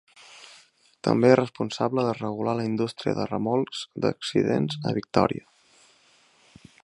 També 1.07 1.29
és 1.31 1.35
responsable 1.39 2.05
de 2.07 2.15
regular 2.19 2.55
la 2.61 2.65
indústria 2.71 3.15
de 3.21 3.29
remolcs 3.33 3.83
d'accidents 4.07 4.83
a 4.93 4.97
Victòria. 4.97 5.47